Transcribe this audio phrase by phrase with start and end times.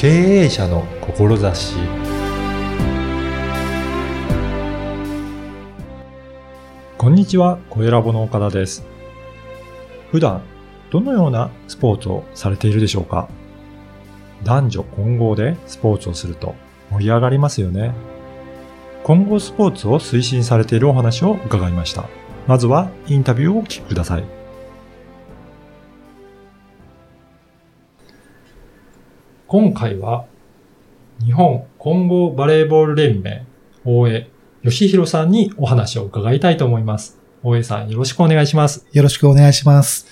[0.00, 1.74] 経営者の志
[6.96, 8.82] こんにちは、小ラボの岡田です。
[10.10, 10.40] 普段、
[10.90, 13.28] どのようなスポーツをされているでしょうか？
[14.42, 16.54] 男女混合でスポーツをすると
[16.90, 17.92] 盛り上がりますよね。
[19.04, 22.08] 混合スポーツを推進されているお話を伺いました。
[22.46, 24.39] まずはインタビューをお聞きください。
[29.52, 30.26] 今回は
[31.24, 33.44] 日本混合バレーボール連盟
[33.84, 34.30] 大江
[34.62, 37.18] 義弘さんにお話を伺いたいと思います。
[37.42, 38.86] 大江さんよろしくお願いします。
[38.92, 40.06] よろしくお願いします。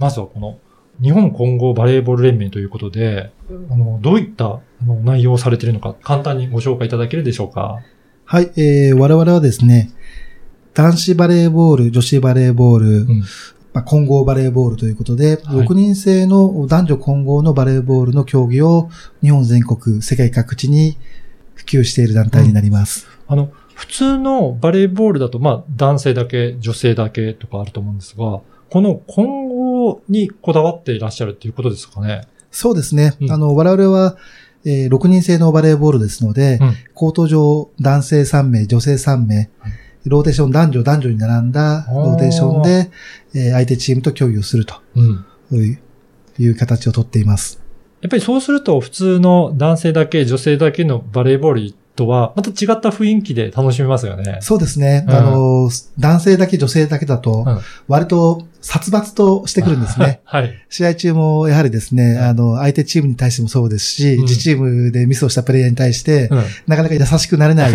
[0.00, 0.58] まずはこの
[1.00, 3.30] 日本混合バレーボール連盟ということで、
[3.70, 7.78] あのどういったあの内容をされているのか簡単にご紹介いただけるでしょうか？
[8.24, 9.92] はい、えー、我々はですね、
[10.74, 13.22] 男子バレーボール、女子バレーボール、うん
[13.72, 18.90] まあ、混合バレーボールということで、はい6人制の男女混合のバレーボールの競技を
[19.22, 20.96] 日本全国、世界各地に
[21.54, 23.06] 普及している団体になります。
[23.28, 28.40] あの、普通のバレーボールだと、まあ、男性だけ、女性だけとかあると思うんですが、
[28.70, 32.22] この混合にこだわっていらっしゃるっていうことですかね？
[32.50, 33.14] そうですね。
[33.20, 34.16] うんあの、我々は、
[34.64, 39.48] えー6人制のバレーボールですので、うんコート上男性3名、女性3名、
[40.06, 42.90] ローテーション男女男女に並んだローテーションで、
[43.34, 45.24] えー相手チームと競技をするとうん。
[46.38, 47.60] いう形をとっています。
[48.00, 54.38] やっぱりそうすると、普通の男性だけ、女性だけのバレーボールとは、また違った雰囲気で楽しめますよね。
[54.40, 55.04] そうですね。
[55.06, 60.20] うんあの、男性だけ女性だけだとうん、割と殺伐としてくるんですね。
[60.24, 60.50] はい。
[60.70, 66.44] 試合中もやはりですね、うんあの、相手チームに対してもそうですし、うん自チームでミスをしたプレイヤーに対して、うん。
[66.66, 67.72] なかなか優しくなれない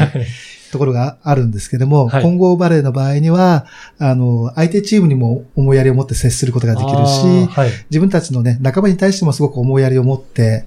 [0.76, 3.66] ところがあるんですけども、はい混合バレーの場合には、
[4.00, 7.70] あの、相手チームにも思いやりを持って接することができるし、はい。
[7.90, 10.66] 自分たちのね、仲間に対してもすごく思いやりを持って、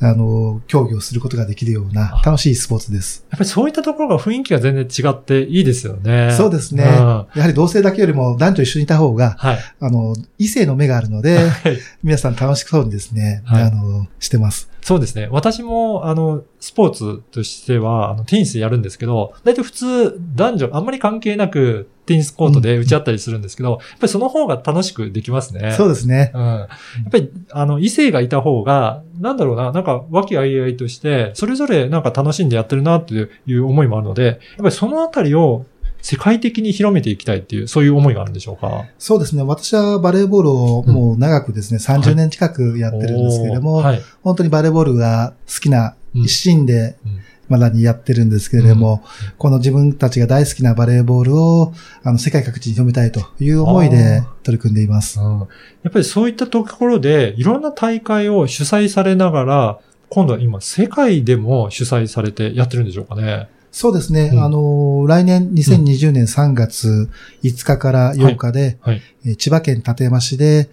[0.00, 3.24] あの、競技をすることができるような楽しいスポーツです。
[3.30, 6.32] やっぱりそういったところが雰囲気が全然違っていいですよね。
[6.36, 6.84] そうですね。
[6.84, 6.90] うん
[7.34, 9.58] やはり同性だけよりも男女一緒にいた方が、はい。
[9.80, 14.70] あの、異性の目があるので、はい皆さん楽しそうにですね、はいあの、してます。
[14.82, 15.28] そうですね。
[15.30, 25.72] 私も、あの、スポーツとしては、あの、テニスやるんですけど、大体普通、男女、あんまり関係なく、テニスコートで打ち合ったりするんですけど、やっぱりその方が楽しくできますね。
[25.72, 26.30] そうですね。
[26.34, 26.42] うん。
[26.42, 26.68] やっ
[27.10, 35.66] ぱり、あの、異性がいた方が、なんだろうな、なんか、和気あいあいとして、それぞれなんか楽しんでやってるなっていう思いもあるので、やっぱりそのあたりを
[36.02, 38.84] 世界的に広めていきたいっていう、そういう思いがあるんでしょうか？
[38.98, 39.42] そうですね。
[39.42, 44.02] 私はバレーボールをもう長くですね、30年近くやってるんですけれども、おーはい。
[44.22, 49.04] 本当にバレーボールが好きなうん一心でうんまだにやってるんですけれども、
[49.38, 55.20] この自分たちが大好きなバレーボールをあの世界各地に広めたいという思いで取り組んでいます。
[55.20, 55.38] うん。
[55.38, 55.46] や
[55.88, 63.48] っぱりそういったところで、いろんな大会を主催されながら、今度は今、世界でも主催されてやってるんでしょうかね。
[63.72, 64.30] そうですね。
[64.32, 67.10] うんあの、来年2020年3月
[67.42, 69.02] 5日から8日で、はい。
[69.26, 70.70] えー千葉県館山市で、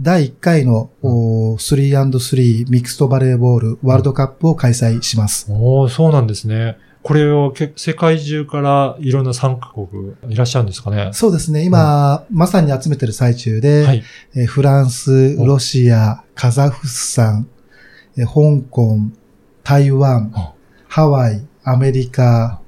[0.00, 5.46] 第1回の、おー 3&3 ミクストバレーボールワールドカップを開催します。
[5.50, 6.76] おーそうなんですね。
[7.02, 11.10] これをけ世界中からいろんな参加国いらっしゃるんですかね？
[11.12, 11.62] そうですね。
[11.64, 14.02] 今、まさに集めてる最中で、はい。
[14.34, 17.46] えーフランス、ロシア、カザフスタン、
[18.16, 18.98] えー香港、
[19.62, 20.54] 台湾あ、
[20.88, 22.60] ハワイ、アメリカ、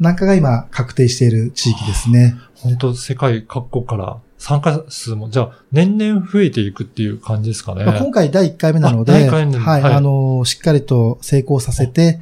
[0.00, 2.34] なんかが今確定している地域ですね。
[2.56, 7.84] 本当世界各国から参加数も、じゃあ年々増えていくっていう感じですかね。
[7.84, 12.20] まあ、今回第1回目なので、はい、はいあの、しっかりと成功させて、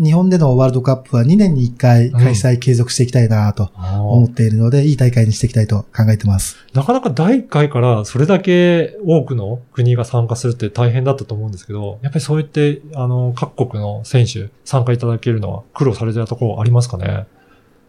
[0.00, 6.56] 日本でのワールドカップは2年に1回開催継続していきたいなと思っているので、いい大会にしていきたいと考えてます。
[6.72, 17.26] なかなか第1回からそれだけ多くの国が参加するって大変だったと思うんですけど、やっぱりそうやって、あの、各国の選手参加いただけるのは苦労されてたところありますかね？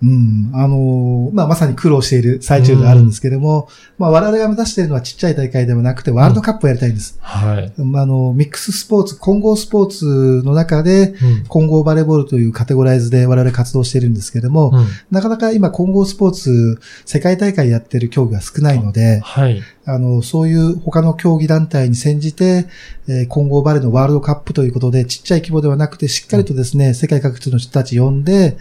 [0.01, 0.51] うん。
[0.53, 3.67] あの、まあ、まさに苦労している最中であるんですけれども、
[3.97, 7.17] まあ、我々が目指しているのはちっちゃい大会ではなくて、ワールドカップをやりたいんです。
[7.21, 7.73] はい。
[7.77, 11.45] あの、ミックススポーツ、混合スポーツの中で、うん。
[11.47, 14.87] 混合バレーボールというカテゴライズで我々活動しているんですけれども、うん。
[15.11, 19.61] なかなか今混合スポーツ、世界大会やってる競技が少ないので、はい。
[19.85, 22.67] あの、そういう他の競技団体に先じて、
[23.07, 28.59] えー混合バレーのワールドカップということで、ちっちゃい規模ではなくて、しっかりとですね、世界各地の人たち呼んで、えー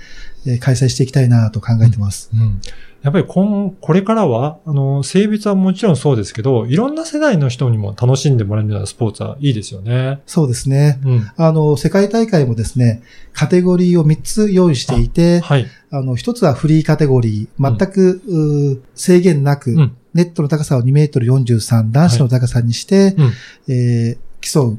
[0.56, 2.30] 開催していきたいなと考えてます。
[2.32, 2.60] うん。
[3.02, 10.20] やっぱり今、これからは、あの、性別はもちろんそうですけど、いろんな世代の人にも楽しんでもらえるようなスポーツはいいですよね。
[10.26, 10.98] そうですね。
[11.04, 11.30] うん。
[11.36, 13.02] あの、世界大会もですね、
[13.32, 15.66] カテゴリーを3つ用意していて、はい。
[15.90, 19.96] あの、一つはフリーカテゴリー、全く、うー制限なく、うん。
[20.14, 23.72] ネットの高さを2メートル43、男子の高さにして、うん。
[23.74, 24.78] えー競う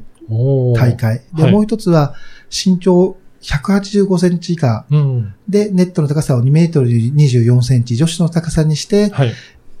[0.74, 1.22] 大会。
[1.34, 2.14] で、はいもう一つは
[2.50, 5.34] 身長185センチ以下うん。
[5.48, 9.32] で、ネットの高さを2メートル24センチ、女子の高さにしてはい。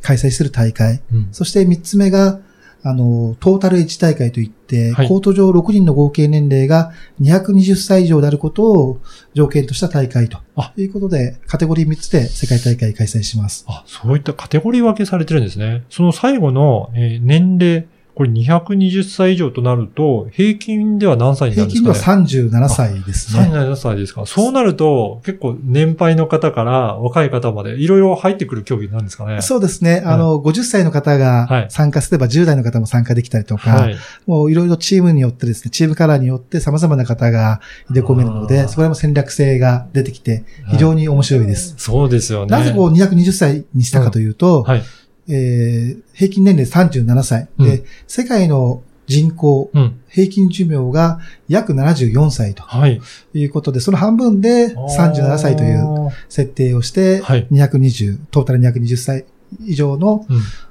[0.02, 1.02] 開催する大会。
[1.12, 1.28] うん。
[1.32, 2.40] そして3つ目が、
[2.82, 9.00] あの、トータル H 大会といって、はいコート上6人の合計年齢が220歳以上であることを
[9.34, 13.64] 条件とした大会とあいうことで、カテゴリー3つで世界大会開催します。
[13.68, 15.84] あ、そういったカテゴリー分けされてるんですね。
[15.90, 17.86] その最後の、えー年齢、
[18.20, 22.22] これ220歳以上となると、平均では何歳になる平んですかね？
[22.26, 23.44] 均では37歳ですね。
[23.44, 24.26] 37歳ですか？
[24.26, 29.40] そうなると、結構年配の方から若い方までいろいろ入ってくる競技なんですかね？
[29.40, 30.02] そうですね。
[30.04, 33.96] あの、50歳の方はいが参加すれば10代の方も参加できたりとか、はい。
[34.26, 41.74] もういろいろチームによってですね、チームカラーによって様々な方が入れ込めるので、そこらも戦略性が出てきて、非常に面白いです。
[41.78, 42.54] そうですよね。
[42.54, 44.82] なぜこう220歳にしたかというと、はい。
[45.28, 50.00] えー平均年齢37歳、うんで、世界の人口、うん。
[50.08, 51.18] 平均寿命が
[51.48, 53.00] 約74歳とはい。
[53.34, 59.24] いうことで、その半分で37歳という設定をして、はい220、トータル220歳
[59.64, 60.26] 以上の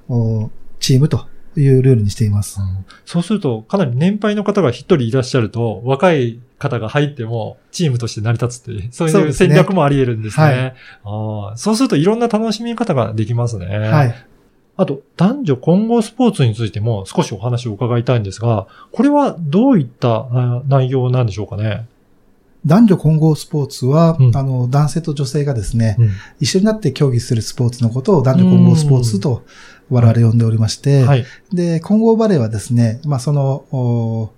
[0.10, 0.16] うん。
[0.44, 2.60] おチームというルールにしています。
[3.06, 10.46] そうすると、かなり年配の方が一人いらっしゃると、若い方が入っても、チームとして成り立つっていう、そういう戦略もあり得るんですね。
[10.46, 13.66] はいああそうするといろんな楽しみ方ができますね。
[13.68, 14.16] はい。
[14.82, 21.86] あと、男女混合スポーツについても少しお話を伺いたいんですが、これはどういったあ内容なんでしょうかね？
[22.66, 26.10] 男女混合スポーツは、うんあの、男性と女性がですね、うん
[26.40, 29.44] 一緒になって競技するスポーツのことを男女混合スポーツと
[29.90, 31.26] 我々呼んでおりまして、はい。
[31.52, 34.32] で、混合バレーはですね、まあ、その、お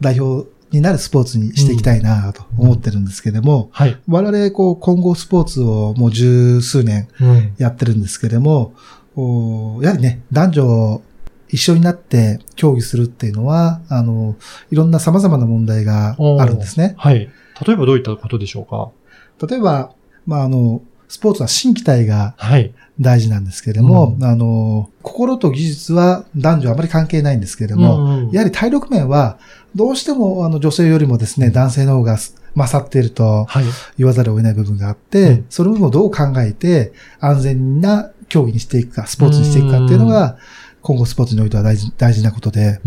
[0.00, 3.98] 代表になるスポーツにしていきたいなと思ってるんですけれども、はい。
[4.06, 7.54] 我々、こう、混合スポーツをもう十数年うん。
[7.58, 11.02] やってるんですけれども、おやはりね、男女
[11.48, 14.36] 一緒になって競技するっていうのは、あの、
[14.70, 16.94] いろんな様々な問題があるんですね。
[16.96, 17.30] はい。
[17.66, 18.90] 例えばどういったことでしょうか？
[19.46, 19.92] 例えば、
[20.26, 22.72] まあ、あの、スポーツは心機体がはい。
[23.00, 29.38] 大事なんですけれども、うんあの、心と技術は男女あまり関係ないんですけれども、うんやはり体力面は、
[29.74, 32.18] どうしてもあの女性よりもですね、男性の方が
[32.54, 33.64] 勝っているとはい。
[33.96, 40.38] 言わざるを得ない部分があって、うんその部分をどう考えて安全な競技にしていくか、スポーツにしていくかっていうのが、
[40.80, 42.80] 今後スポーツにおいては大事大事なことで、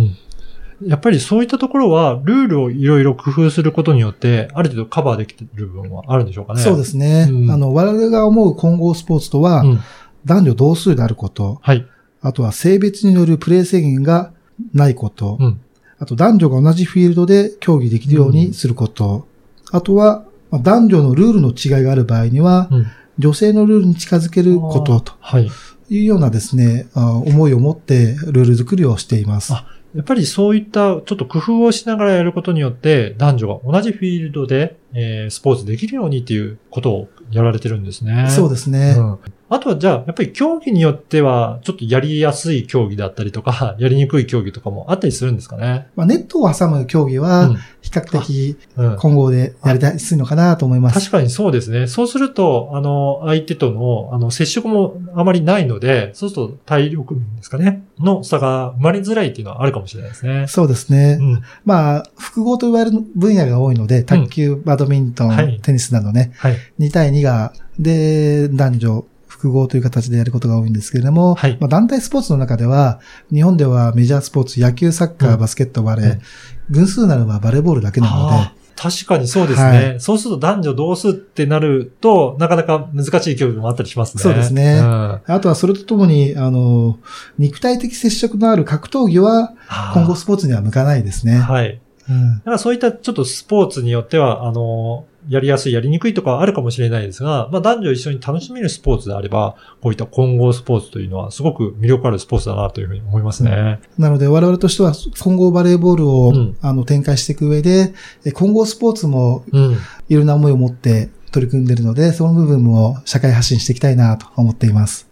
[0.82, 6.62] やっぱりそういったところは、ルールをいろいろ工夫することによって、ある程度カバーできてる部分はあるんでしょうかね。。
[6.62, 9.80] そうですすね、うんあの、我々が思う混合スポーツとは、うん。
[10.26, 11.86] 男女同数であること、はい。
[12.22, 14.32] あとは性別によるプレー制限が
[14.74, 15.62] ないこと、うん。
[16.00, 19.28] あと男女が同じフィールドで競技できるようにすること。
[19.72, 22.86] あとは、まあ男女のルールの違いがある場合には、うん。
[23.18, 25.50] 女性のルールに近づけることとはい。
[25.90, 29.54] いうようなですね、あ思いを持ってルール作りをしています。
[29.54, 38.28] あやっぱりそういったちょっと工夫をしながらやることによって、男女が同じフィールドで、えースポーツできるようにっていうことをやられてるんですね。
[38.30, 38.96] そうですね。
[38.98, 39.20] うん
[39.54, 45.88] あとはじゃあ、やっぱり競技によっては、ちょっとやりやすい競技だったりとか、 やりにくい競技とかもあったりするんですかね？
[45.96, 51.00] まあ、ネットを挟む競技うはん、比較的うん混合でやりやすいのかなと思います。
[51.00, 51.86] 確かにそうですね。
[51.86, 60.46] そうすると、あの、相手との、あの、接触もあまりないので、そうすると体力面ですかね、の差が生まれづらいっていうのはあるかもしれないですね。
[60.48, 61.18] そうですね。
[61.20, 61.42] うん。
[61.66, 66.56] まあ、複合と言われる分野が多いので、卓球、バドミントン、はいテニスなどね、はい。
[66.80, 71.58] 2対2が、で、男女、複合という形でやることが多いんですけれども、はい。
[71.60, 73.00] まあ、団体スポーツの中では、
[73.32, 76.22] 日本ではメジャースポーツ、野球、サッカー、うんバスケット、バレー、うん。
[76.70, 84.24] 群数なのはバレーボールだけなので、確かにそうですね、はそうすると男女同数ってなると、なかなか難しい競技もあったりしますね。
[84.24, 84.80] そうですね。
[84.80, 85.22] うん。
[85.26, 86.98] あとはそれとともに、あの、
[87.38, 89.54] 肉体的接触のある格闘技は、
[89.94, 91.38] 今後スポーツには向かないですね。
[91.38, 91.80] はい。
[92.10, 92.38] うん。
[92.40, 103.80] だからそういったちょっとスポーツによっては、あの、やりやすい、やりにくいとかはあるかもしれないですが、まあ男女一緒に楽しめるスポーツであれば、こういった混合スポーツというのはすごく魅力あるスポーツだなというふうに思いますね。
[103.98, 107.94] なので我々としては混合バレーボールを、うんあの展開していく上で、
[108.26, 109.78] え混合スポーツもうん。
[110.10, 115.10] いろんな思いを持って取り組んでいるので、その部分も社会発信していきたいなと思っています。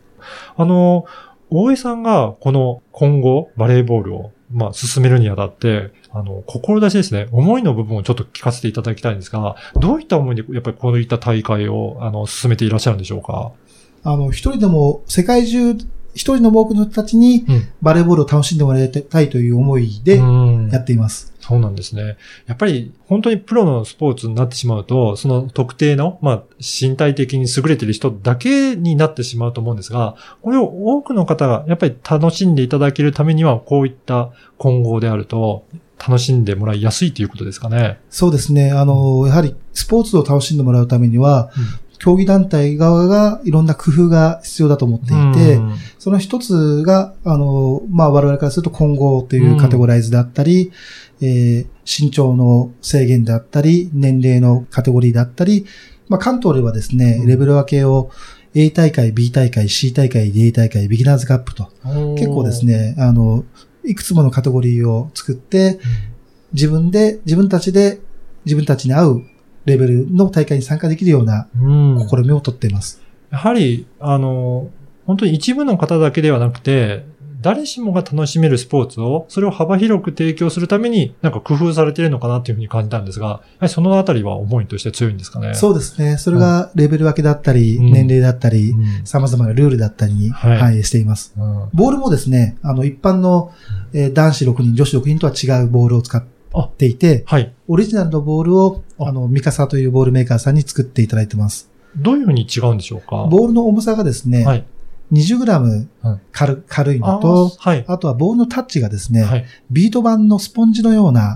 [0.56, 1.06] あの、
[1.50, 13.52] 大江さんがこの今後バレーボールを、まあ、進めるにあたって、あの、志ですね、思いの部分をちょっと聞かせていただきたいんですが、どういった思いで、やっぱりこういった大会を、あの、進めていらっしゃるんでしょうか？
[14.04, 15.74] あの、一人でも、世界中、
[16.14, 17.68] 一人の多くの人たちにうん。
[17.82, 21.31] バレーボールを楽しんでもらいたいという思いでうんやっています。
[21.42, 22.18] そうなんですね。
[22.46, 35.66] やっぱり本当にプロのスポーツになってしまうと、その特定の、まあ、身体的に優れている人だけになってしまうと思うんですが、これを多くの方がやっぱり楽しんでいただけるためには、こういった混合であると、
[35.98, 38.00] 楽しんでもらいやすいということですかね。
[38.10, 38.72] そうですね。
[38.72, 41.52] あの、やはりスポーツを楽しんでもらうためには、
[42.02, 45.10] 競技団体側がいろんな工夫が必要だと思ってい
[45.46, 45.76] て、うん。
[46.00, 50.72] その一つが、あの、まあ、我々からすると混合というカテゴライズであったり、
[51.22, 55.66] えー身長の制限であったり、年齢のカテゴリーであったり、
[56.08, 57.28] まあ、関東ではですね、うん。
[57.28, 58.12] レベル分けを
[58.54, 61.70] A 大会、B 大会、C 大会、D 大会、ビギナーズカップと、
[62.16, 62.66] 結構です。
[62.66, 63.46] ね、あの、
[63.84, 65.80] いくつものカテゴリーを作って、
[66.54, 68.00] 自分で、自分たちで、
[68.46, 69.24] 自分たちに合う
[69.66, 73.02] レベルの大会に参加できるようなうん試みをとっています。
[73.32, 74.70] やはり、あの、
[75.06, 77.06] 本当に一部の方だけではなくて、
[77.42, 85.56] 誰しもが楽しめるスポーツを、それを幅広く提供するために、なんか工夫されているのかなっていうふうに感じたんですが、そのあたりは思いとして強いんですかね？
[85.56, 86.18] そうですね。
[86.18, 91.34] それがレベル分けだったり、うん年齢だったり、うん様々なルールだったりにはい反映しています。
[91.36, 93.52] うんボールもですね、あの、一般の、
[93.94, 96.28] えー男子6人、女子6人とは違うボールを使って
[96.82, 97.54] いて、はい。
[97.68, 101.70] オリジナルのボールを、ああの、ミカサというボールメーカーさんに作っていただいてます。
[101.96, 103.28] どういうふうに違うんでしょうか？
[103.30, 104.66] ボールの重さがですね、はい。
[105.12, 107.86] 20g うん軽軽いあのと、ーはい。
[107.88, 109.46] あとはボールのタッチがですね、はい。
[109.70, 111.36] ビート板のスポンジのような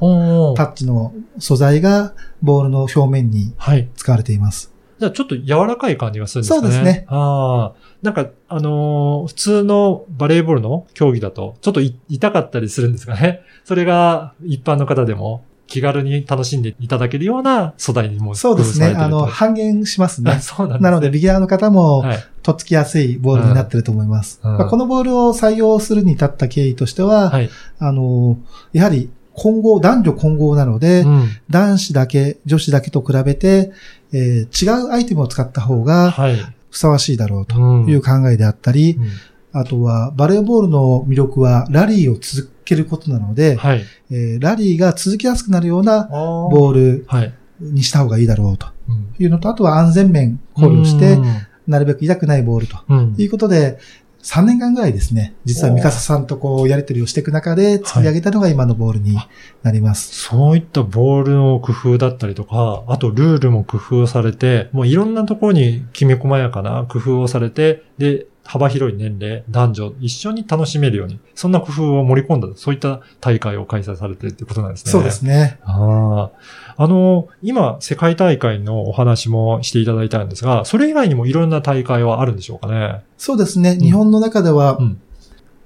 [0.55, 3.89] タッチの素材がボールの表面にはい。
[3.95, 4.71] 使われています。
[4.97, 6.61] じゃあちょっと柔らかい感じがするんですかね。
[6.61, 7.84] そうですねああ。
[8.05, 13.41] なんか、あのー普通のバレーボールの競技だと、ちょっとい痛かったりするんですかね。
[13.65, 18.93] それが一般の方でも気軽に楽しんでいただけるような素材にもそうですね。
[18.95, 20.39] あの、半減しますあね。
[20.41, 20.89] そうなんですね。
[20.89, 22.17] なので、ビギナーの方も、はい。
[22.43, 24.39] とっつきやすいボールになってると思います。
[24.43, 27.49] うんうんまあこのボールを採用するに至った経緯としては、はい。
[27.79, 28.37] あの、
[28.71, 31.27] やはり混合、男女混合なので、うん。
[31.49, 33.71] 男子だけ、女子だけと比べて、
[34.13, 36.37] えー違うアイテムを使った方がはい。
[36.75, 37.89] ふさわしいだろうとうん。
[37.89, 39.07] いう考えであったり、うん。
[39.57, 43.83] あとはバレーボールの魅力はラリーを続けることなので、はい。
[44.11, 47.33] えーラリーが続きやすくなるようなボボールはい。
[47.61, 49.15] にした方がいいだろうとうん。
[49.17, 51.25] いうのと、あとは安全面考慮してう、ん。
[51.65, 53.15] なるべく痛くないボールとうん。
[53.17, 53.77] いうことで、
[54.25, 59.15] 3年間ぐらいですね、実はミカサさんとこうやりとりをしていく中で作り上げたのが今のボールに
[59.61, 60.15] なります。
[60.15, 74.91] そういったボールの工夫だったりとか、あとルールも工夫されて、もういろんなところにきめ細やかな工夫をされて、で、幅広い年齢、男女一緒に楽しめるように、そんな工夫を盛り込んだ、そういった大会を開催されてるっていうことなんですね。
[74.91, 75.59] そうですね。
[75.63, 76.31] あ
[76.77, 76.83] あ。
[76.83, 83.03] あの、今、世界大会のお話もしていただいたんですが、それ以外にもいろんな大会はあるんでしょうかね。
[83.17, 83.77] そうですね。
[83.77, 85.01] 日本の中では、うん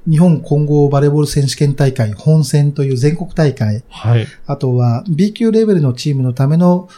[0.10, 4.26] 日本混合バレーボール選手権大会本戦という全国大会、はい。
[4.48, 6.90] あとは B 級レベルのチームのための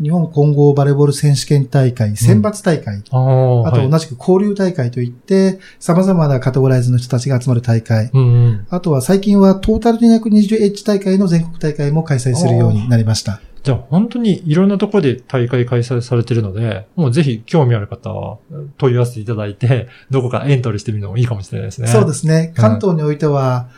[0.00, 3.60] 日本混合バレーボール選手権大会、選抜大会、ああ。
[3.62, 8.66] はいあと同じく交流大会といって、様々なカテゴライズの人たちが集まる大会、うんうん。
[8.70, 13.40] あとは最近はトータル 220H 大会の全国大会も開催するようになりました。
[13.64, 18.38] じゃあ本当にいろんなところで大会開催されてるので、もうぜひ興味ある方は
[18.76, 21.88] 問い合わせていただいて、 どこかエントリーしてみるのもいいかもしれないですね。。
[21.88, 22.52] そうですすね。
[22.54, 23.68] 関東においては、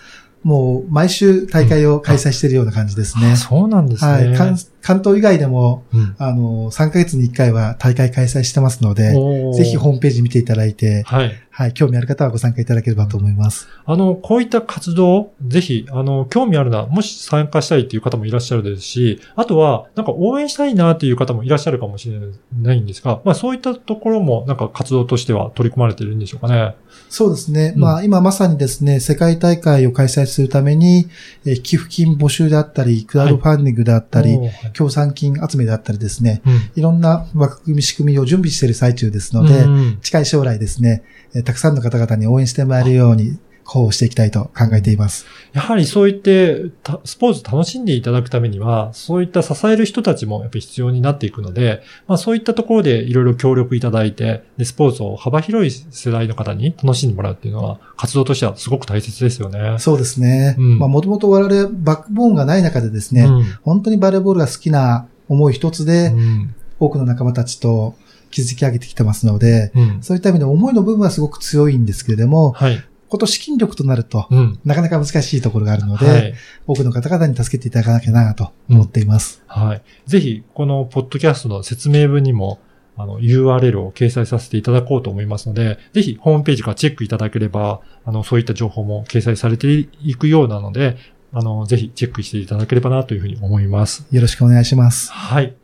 [0.42, 3.36] もう毎週大会を開催しているような感じですね。
[3.36, 4.10] そうなんですね。
[4.10, 4.36] はい。
[4.36, 4.56] 関
[4.86, 9.14] 関東以外でも、うんあの、3ヶ月に1回は大会開催してますので、
[9.52, 11.34] ぜひホームページ見ていただいて、はい。
[11.56, 13.66] はい、興味ある方はご参加いただければと思います。
[13.86, 22.20] あの、こういった活動、ぜひ、あの、興味あるな、もし参加したいっていう方もいらっしゃるですし、あとは、なんか応援したいなっていう方もいらっしゃるかもしれ
[22.60, 26.74] ないんですが、まあそういったところも、なんか活動としては取り組まれているんでしょうかね。
[27.08, 27.72] そうですね。
[27.74, 31.08] うんまあ、今まさにですね、世界大会を開催するために、
[31.46, 34.38] えー寄付金募集であったり、クラウドファンディングであったり、
[34.76, 36.70] 協賛金集めであったりですね、うん。
[36.76, 41.02] いろんな枠組み仕組みを準備している最中ですので、うん近い将来ですね、
[41.34, 45.26] えーたくさんの方々に応援してもらえるように、広報していきたいと考えています。
[45.52, 59.76] やはりそういって、たスポーツ楽しんでいただくためには、そういった支える人たちもやっぱり必要になっていくので、まあそういったところでいろいろ協力いただいて、で、スポーツを幅広い世代の方に楽しんでもらうっていうのは、活動としてはすごく大切ですよね。
[59.78, 60.54] そうですね。
[60.58, 67.94] うんまあ、もともと我々バックボーンがない中でですね、うん本当にバレーボールが好きな思い一つで、うん多くの仲間たちと
[68.30, 72.84] 築き上げてきてますので、うんそういった意味で思いの部分はすごく強いんですけれども、はい。
[73.08, 74.60] こと資金力となると、うん。
[74.64, 76.34] なかなか難しいところがあるので、はい。
[76.66, 79.42] 多くの方々に助けていただかなきゃなと思っています。
[79.46, 79.82] はい。
[80.06, 82.60] ぜひ、このポッドキャストの説明文にも、
[82.96, 90.96] あの、URL を掲載させていただこうと思いますので、ぜひ、ホームページからチェックいただければ、あの、そういった情報も掲載されていくようなので、
[91.32, 94.06] あの、ぜひチェックしていただければなというふうに思います。
[94.10, 95.12] よろしくお願いします。
[95.12, 95.54] はい。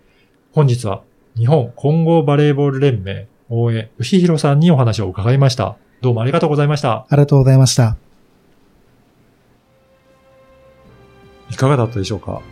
[0.53, 1.03] 本日は、
[1.37, 5.77] 日本混合バレーボール連盟、大江義弘さんにお話を伺いました。
[6.03, 6.93] どうもありがとうございました。
[6.93, 7.97] ありがとうございました。
[11.49, 12.43] いかかがだったでしょうか？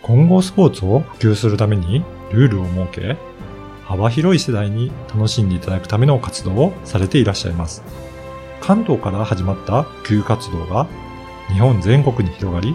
[0.00, 3.18] 混合スポーツを普及するためにルールを設け、
[3.84, 7.82] 幅広い世代に楽しんでいただくための活動をされていらっしゃいます。
[8.62, 10.86] 関東から始まった普及活動が
[11.48, 12.74] 日本全国に広がり、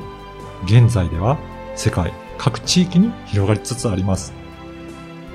[0.65, 1.39] 現在では
[1.75, 4.31] 世界各地域に広がりつつあります。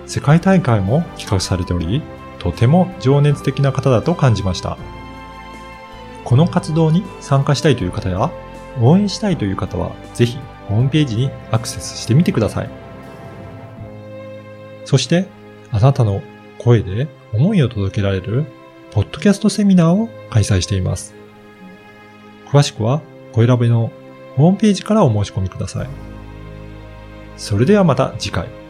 [0.07, 2.01] 世界大会も企画されており、
[2.47, 4.79] とても情熱的な方だと感じました。
[6.25, 8.31] この活動に参加したいという方や、
[8.81, 10.39] 応援したいという方は、ぜひ
[10.69, 12.71] ホームページにアクセスしてみてください。
[14.85, 15.27] そして、
[15.73, 16.23] あなたの
[16.59, 18.45] 声で思いを届けられる、
[18.93, 21.15] ポッドキャストセミナーを開催しています。
[22.49, 23.91] 詳しくは、声ラボの
[24.37, 25.89] ホームページからお申し込みください。
[27.37, 28.66] それではまた次回。